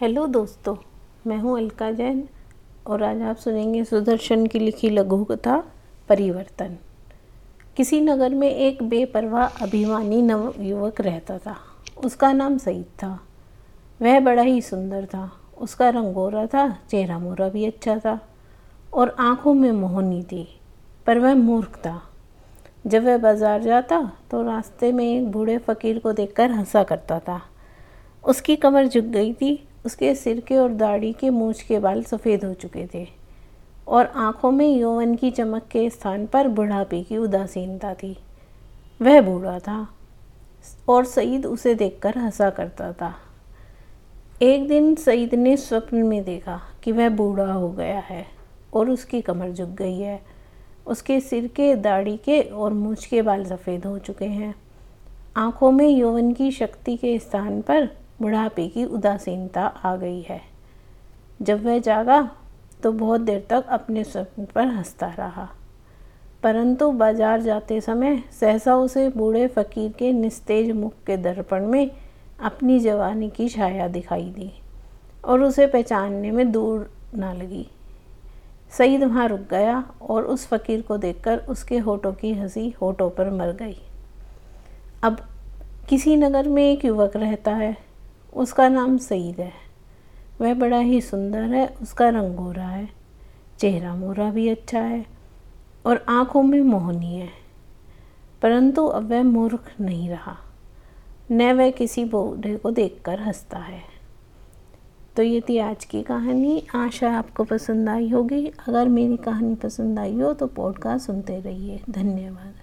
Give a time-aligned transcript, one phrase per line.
[0.00, 0.74] Hello दोस्तों,
[1.26, 2.22] मैं हूँ अलका जैन
[2.86, 5.56] और आज आप सुनेंगे सुदर्शन की लिखी लघु कथा
[6.08, 6.76] परिवर्तन।
[7.76, 11.56] किसी नगर में एक बेपरवाह अभिमानी नव युवक रहता था।
[12.04, 13.08] उसका नाम सईद था।
[14.02, 18.18] वह बड़ा ही सुंदर था। उसका रंग गोरा था, चेहरा मोरा भी अच्छा था
[18.92, 20.46] और आँखों में मोहनी थी,
[21.06, 22.00] पर वह मूर्ख था।
[22.86, 24.00] जब वह बाज़ार जाता
[24.30, 27.40] तो रास्ते में एक बूढ़े फ़कीर को देखकर हंसा करता था।
[28.24, 29.56] उसकी कमर झुक गई थी
[29.86, 33.06] उसके सिर के और दाढ़ी के मूछ के बाल सफ़ेद हो चुके थे
[33.88, 38.16] और आँखों में यौवन की चमक के स्थान पर बुढ़ापे की उदासीनता थी।
[39.02, 39.88] वह बूढ़ा था
[40.88, 43.14] और सईद उसे देखकर हंसा करता था।
[44.42, 48.26] एक दिन सईद ने स्वप्न में देखा कि वह बूढ़ा हो गया है
[48.74, 50.20] और उसकी कमर झुक गई है।
[50.86, 54.54] उसके सिर के, दाढ़ी के और मूछ के बाल सफ़ेद हो चुके हैं।
[55.36, 57.88] आँखों में यौवन की शक्ति के स्थान पर
[58.20, 60.40] बुढ़ापे की उदासीनता आ गई है।
[61.40, 62.20] जब वह जागा
[62.82, 65.48] तो बहुत देर तक अपने स्वप्न पर हंसता रहा।
[66.42, 71.90] परंतु बाज़ार जाते समय सहसा उसे बूढ़े फकीर के निस्तेज मुख के दर्पण में
[72.40, 74.50] अपनी जवानी की छाया दिखाई दी
[75.24, 77.66] और उसे पहचानने में दूर ना लगी।
[78.72, 83.30] सईद वहाँ रुक गया और उस फकीर को देखकर उसके होठों की हँसी होठों पर
[83.30, 83.76] मर गई।
[85.02, 85.20] अब
[85.88, 87.76] किसी नगर में एक युवक रहता है।
[88.36, 89.52] उसका नाम सईद है।
[90.40, 92.88] वह बड़ा ही सुंदर है, उसका रंग गोरा है,
[93.58, 95.06] चेहरा मोरा भी अच्छा है
[95.86, 97.28] और आँखों में मोहनी है।
[98.42, 100.36] परंतु अब वह मूर्ख नहीं रहा,
[101.30, 103.82] न वह किसी बूढ़े को देखकर हंसता है।
[105.16, 109.98] तो ये थी आज की कहानी। आशा आपको पसंद आई होगी। अगर मेरी कहानी पसंद
[109.98, 112.54] आई हो तो पॉडकास्ट सुनते रहिए। धन्यवाद।